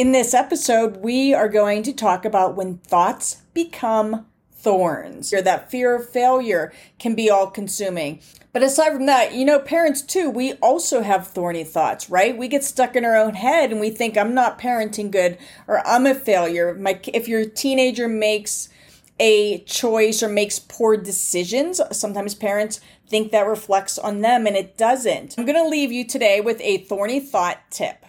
[0.00, 5.70] In this episode, we are going to talk about when thoughts become thorns, or that
[5.70, 8.22] fear of failure can be all consuming.
[8.54, 12.34] But aside from that, you know, parents too, we also have thorny thoughts, right?
[12.34, 15.36] We get stuck in our own head and we think, I'm not parenting good
[15.68, 16.74] or I'm a failure.
[16.74, 18.70] My, if your teenager makes
[19.18, 24.78] a choice or makes poor decisions, sometimes parents think that reflects on them and it
[24.78, 25.34] doesn't.
[25.36, 28.06] I'm going to leave you today with a thorny thought tip.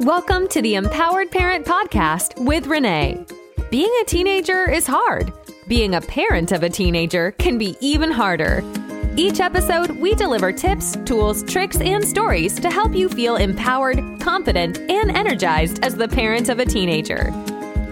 [0.00, 3.22] Welcome to the Empowered Parent Podcast with Renee.
[3.70, 5.30] Being a teenager is hard.
[5.68, 8.64] Being a parent of a teenager can be even harder.
[9.14, 14.78] Each episode, we deliver tips, tools, tricks, and stories to help you feel empowered, confident,
[14.78, 17.30] and energized as the parent of a teenager.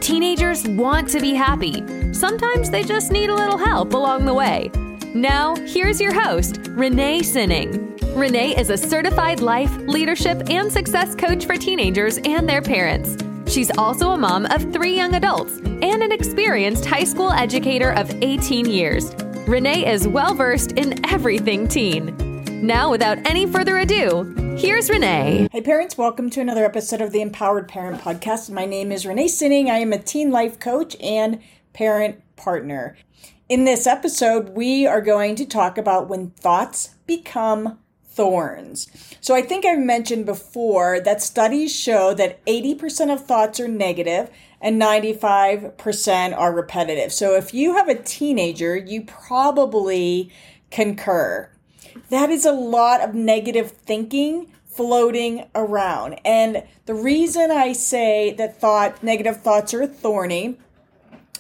[0.01, 1.85] Teenagers want to be happy.
[2.15, 4.71] Sometimes they just need a little help along the way.
[5.13, 7.88] Now, here's your host, Renee Sinning.
[8.19, 13.17] Renee is a certified life, leadership, and success coach for teenagers and their parents.
[13.47, 18.11] She's also a mom of three young adults and an experienced high school educator of
[18.21, 19.15] 18 years.
[19.47, 22.17] Renee is well versed in everything teen.
[22.61, 24.25] Now, without any further ado,
[24.59, 25.49] here's Renee.
[25.53, 28.51] Hey, parents, welcome to another episode of the Empowered Parent Podcast.
[28.51, 29.71] My name is Renee Sinning.
[29.71, 31.41] I am a teen life coach and
[31.73, 32.97] parent partner.
[33.49, 37.79] In this episode, we are going to talk about when thoughts become
[38.19, 38.89] thorns.
[39.21, 44.29] So I think I've mentioned before that studies show that 80% of thoughts are negative
[44.61, 47.13] and 95% are repetitive.
[47.13, 50.33] So if you have a teenager, you probably
[50.73, 51.49] concur.
[52.11, 56.21] That is a lot of negative thinking floating around.
[56.25, 60.59] And the reason I say that thought negative thoughts are thorny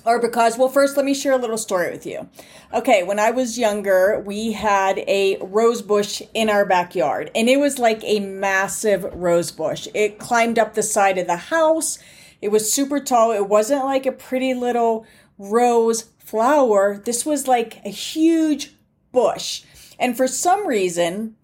[0.08, 2.30] or because, well, first, let me share a little story with you.
[2.72, 7.60] Okay, when I was younger, we had a rose bush in our backyard, and it
[7.60, 9.86] was like a massive rose bush.
[9.92, 11.98] It climbed up the side of the house.
[12.40, 13.32] It was super tall.
[13.32, 15.04] It wasn't like a pretty little
[15.36, 16.96] rose flower.
[17.04, 18.74] This was like a huge
[19.12, 19.62] bush.
[19.98, 21.36] And for some reason,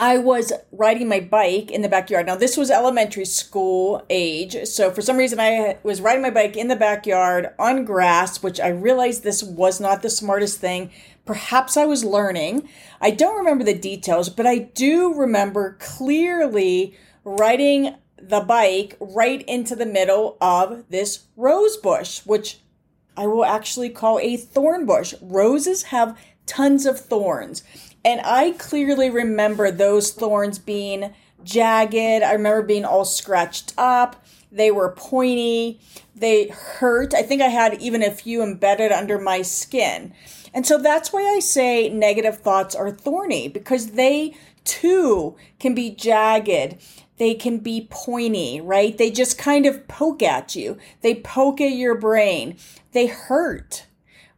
[0.00, 2.24] I was riding my bike in the backyard.
[2.24, 4.56] Now, this was elementary school age.
[4.66, 8.58] So, for some reason, I was riding my bike in the backyard on grass, which
[8.58, 10.90] I realized this was not the smartest thing.
[11.26, 12.66] Perhaps I was learning.
[12.98, 19.76] I don't remember the details, but I do remember clearly riding the bike right into
[19.76, 22.60] the middle of this rose bush, which
[23.18, 25.12] I will actually call a thorn bush.
[25.20, 27.62] Roses have tons of thorns.
[28.04, 32.22] And I clearly remember those thorns being jagged.
[32.22, 34.24] I remember being all scratched up.
[34.52, 35.80] They were pointy.
[36.14, 37.14] They hurt.
[37.14, 40.12] I think I had even a few embedded under my skin.
[40.52, 44.34] And so that's why I say negative thoughts are thorny because they
[44.64, 46.76] too can be jagged.
[47.18, 48.96] They can be pointy, right?
[48.96, 50.78] They just kind of poke at you.
[51.02, 52.56] They poke at your brain.
[52.92, 53.86] They hurt,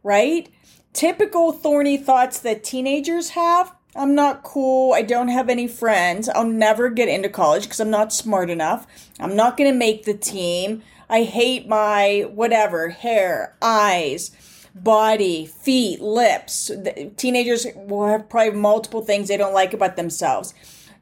[0.03, 0.49] right?
[0.93, 3.75] Typical thorny thoughts that teenagers have.
[3.95, 4.93] I'm not cool.
[4.93, 6.29] I don't have any friends.
[6.29, 8.87] I'll never get into college because I'm not smart enough.
[9.19, 10.81] I'm not going to make the team.
[11.09, 14.31] I hate my whatever hair, eyes,
[14.73, 16.71] body, feet, lips.
[17.17, 20.55] teenagers will have probably multiple things they don't like about themselves.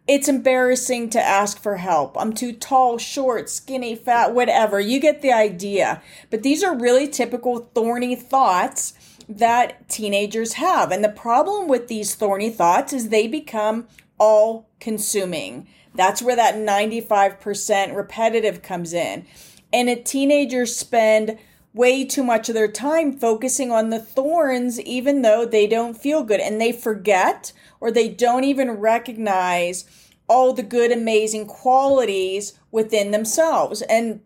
[0.07, 2.17] It's embarrassing to ask for help.
[2.19, 4.79] I'm too tall, short, skinny, fat, whatever.
[4.79, 6.01] You get the idea.
[6.29, 8.93] But these are really typical thorny thoughts
[9.37, 10.91] that teenagers have.
[10.91, 13.87] And the problem with these thorny thoughts is they become
[14.17, 15.67] all consuming.
[15.93, 19.25] That's where that 95% repetitive comes in.
[19.73, 21.37] And a teenagers spend
[21.73, 26.23] way too much of their time focusing on the thorns, even though they don't feel
[26.23, 26.39] good.
[26.39, 29.85] And they forget or they don't even recognize
[30.27, 33.81] all the good, amazing qualities within themselves.
[33.83, 34.21] And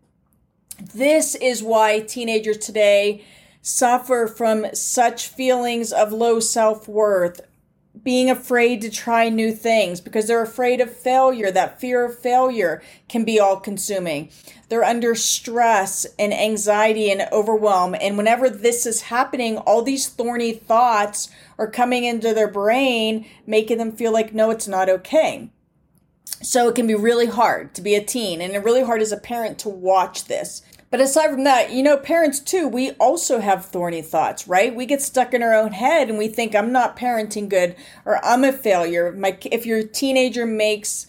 [0.94, 3.24] this is why teenagers today
[3.66, 7.42] suffer from such feelings of low self worth,
[8.03, 11.50] being afraid to try new things because they're afraid of failure.
[11.50, 14.30] That fear of failure can be all consuming.
[14.70, 17.95] They're under stress and anxiety and overwhelm.
[18.00, 23.80] And whenever this is happening, all these thorny thoughts are coming into their brain, making
[23.80, 25.50] them feel like, no, it's not okay.
[26.44, 29.18] So it can be really hard to be a teen and really hard as a
[29.18, 30.62] parent to watch this.
[30.95, 34.74] But aside from that, you know, parents too, we also have thorny thoughts, right?
[34.74, 37.75] We get stuck in our own head and we think I'm not parenting good
[38.06, 39.12] or I'm a failure.
[39.12, 41.07] My if your teenager makes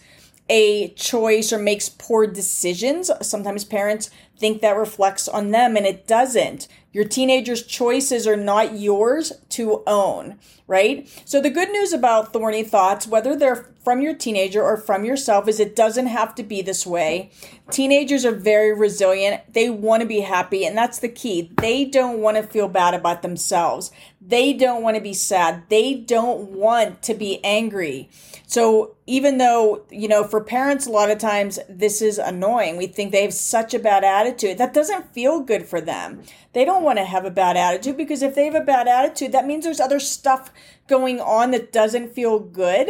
[0.49, 6.07] a choice or makes poor decisions, sometimes parents think that reflects on them and it
[6.07, 6.67] doesn't.
[6.97, 11.07] Your teenager's choices are not yours to own, right?
[11.25, 15.47] So, the good news about thorny thoughts, whether they're from your teenager or from yourself,
[15.47, 17.29] is it doesn't have to be this way.
[17.69, 19.53] Teenagers are very resilient.
[19.53, 21.51] They want to be happy, and that's the key.
[21.57, 23.91] They don't want to feel bad about themselves.
[24.19, 25.63] They don't want to be sad.
[25.69, 28.09] They don't want to be angry.
[28.47, 32.87] So, even though, you know, for parents, a lot of times this is annoying, we
[32.87, 34.26] think they have such a bad attitude.
[34.57, 36.23] That doesn't feel good for them.
[36.53, 39.31] They don't want to have a bad attitude because if they have a bad attitude,
[39.31, 40.51] that means there's other stuff
[40.87, 42.89] going on that doesn't feel good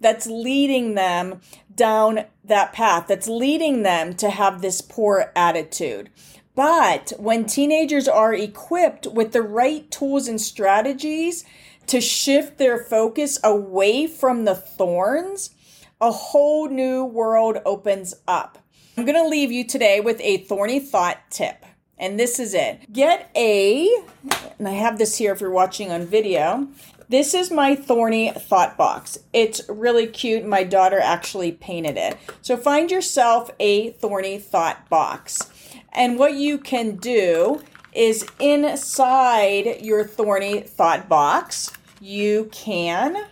[0.00, 1.40] that's leading them
[1.74, 6.10] down that path, that's leading them to have this poor attitude.
[6.54, 11.44] But when teenagers are equipped with the right tools and strategies
[11.86, 15.50] to shift their focus away from the thorns,
[16.00, 18.58] a whole new world opens up.
[18.96, 21.64] I'm going to leave you today with a thorny thought tip.
[21.98, 22.92] And this is it.
[22.92, 23.88] Get a,
[24.58, 26.68] and I have this here if you're watching on video.
[27.08, 29.18] This is my thorny thought box.
[29.32, 30.44] It's really cute.
[30.44, 32.16] My daughter actually painted it.
[32.42, 35.50] So find yourself a thorny thought box.
[35.92, 37.62] And what you can do
[37.92, 43.26] is inside your thorny thought box, you can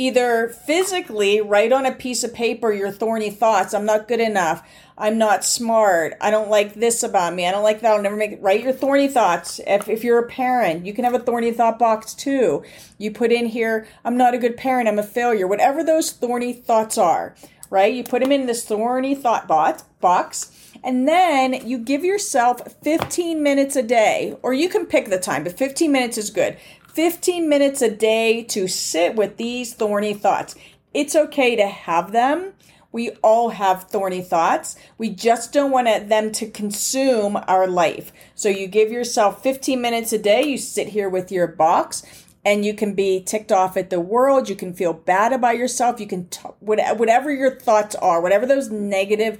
[0.00, 3.74] either physically write on a piece of paper your thorny thoughts.
[3.74, 4.66] I'm not good enough.
[4.96, 6.14] I'm not smart.
[6.22, 7.46] I don't like this about me.
[7.46, 7.92] I don't like that.
[7.92, 8.40] I'll never make it.
[8.40, 9.60] Write your thorny thoughts.
[9.66, 12.64] If, if you're a parent, you can have a thorny thought box too.
[12.96, 14.88] You put in here, I'm not a good parent.
[14.88, 15.46] I'm a failure.
[15.46, 17.34] Whatever those thorny thoughts are,
[17.68, 17.92] right?
[17.92, 20.50] You put them in this thorny thought bot, box.
[20.82, 25.44] And then you give yourself 15 minutes a day, or you can pick the time,
[25.44, 26.56] but 15 minutes is good.
[26.92, 30.54] 15 minutes a day to sit with these thorny thoughts.
[30.92, 32.52] It's okay to have them.
[32.92, 34.76] We all have thorny thoughts.
[34.98, 38.12] We just don't want them to consume our life.
[38.34, 40.42] So you give yourself 15 minutes a day.
[40.42, 42.02] You sit here with your box
[42.44, 44.48] and you can be ticked off at the world.
[44.48, 46.00] You can feel bad about yourself.
[46.00, 46.28] You can,
[46.58, 49.38] whatever your thoughts are, whatever those negative,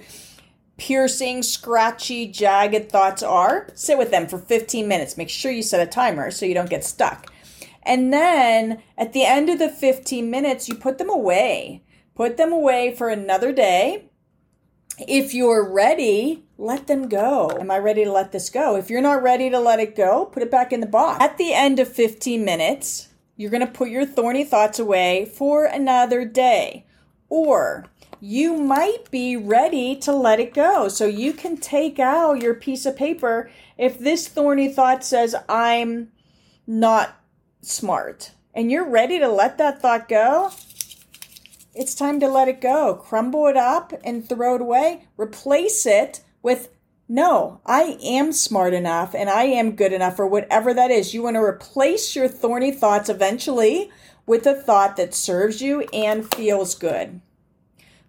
[0.77, 5.17] piercing, scratchy, jagged thoughts are, sit with them for 15 minutes.
[5.17, 7.27] Make sure you set a timer so you don't get stuck.
[7.83, 11.83] And then at the end of the 15 minutes, you put them away.
[12.15, 14.09] Put them away for another day.
[14.99, 17.57] If you're ready, let them go.
[17.59, 18.75] Am I ready to let this go?
[18.75, 21.23] If you're not ready to let it go, put it back in the box.
[21.23, 25.65] At the end of 15 minutes, you're going to put your thorny thoughts away for
[25.65, 26.85] another day.
[27.29, 27.85] Or
[28.19, 30.87] you might be ready to let it go.
[30.87, 33.49] So you can take out your piece of paper.
[33.77, 36.11] If this thorny thought says, I'm
[36.67, 37.20] not
[37.61, 40.51] smart and you're ready to let that thought go,
[41.73, 42.95] it's time to let it go.
[42.95, 45.07] Crumble it up and throw it away.
[45.17, 46.69] Replace it with
[47.07, 51.13] no, I am smart enough and I am good enough or whatever that is.
[51.13, 53.91] You want to replace your thorny thoughts eventually
[54.25, 57.19] with a thought that serves you and feels good.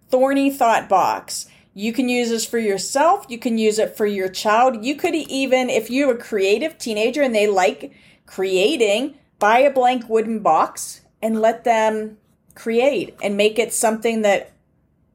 [0.09, 1.49] Thorny thought box.
[1.75, 3.27] You can use this for yourself.
[3.29, 4.85] You can use it for your child.
[4.85, 7.93] You could even, if you're a creative teenager and they like
[8.27, 12.17] creating, buy a blank wooden box and let them
[12.55, 14.53] create and make it something that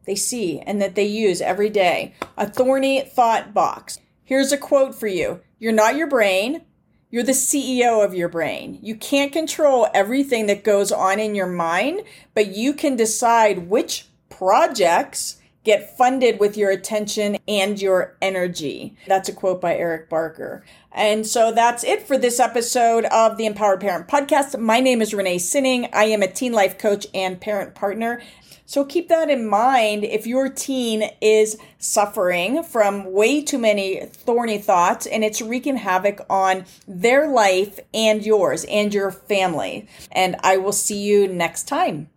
[0.05, 2.13] they see and that they use every day.
[2.35, 4.01] A thorny thought box.
[4.25, 6.63] Here's a quote for you You're not your brain.
[7.09, 8.79] You're the CEO of your brain.
[8.81, 12.01] You can't control everything that goes on in your mind,
[12.33, 15.36] but you can decide which projects
[15.67, 18.95] get funded with your attention and your energy.
[19.05, 20.63] That's a quote by Eric Barker.
[20.93, 24.57] And so that's it for this episode of the Empowered Parent Podcast.
[24.57, 25.89] My name is Renee Sinning.
[25.91, 28.21] I am a teen life coach and parent partner.
[28.65, 34.59] So keep that in mind if your teen is suffering from way too many thorny
[34.59, 39.89] thoughts and it's wreaking havoc on their life and yours and your family.
[40.13, 42.09] And I will see you next time.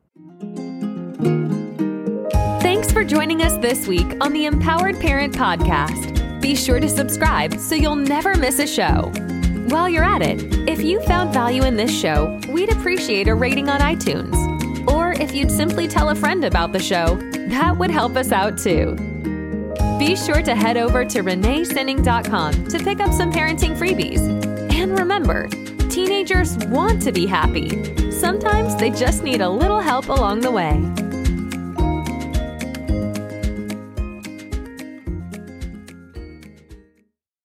[3.00, 6.38] For joining us this week on the Empowered Parent Podcast.
[6.42, 9.10] Be sure to subscribe so you'll never miss a show.
[9.68, 13.70] While you're at it, if you found value in this show, we'd appreciate a rating
[13.70, 14.36] on iTunes.
[14.86, 17.16] Or if you'd simply tell a friend about the show,
[17.48, 18.96] that would help us out too.
[19.98, 24.20] Be sure to head over to reneesinning.com to pick up some parenting freebies.
[24.74, 25.48] And remember,
[25.88, 28.10] teenagers want to be happy.
[28.10, 30.78] Sometimes they just need a little help along the way.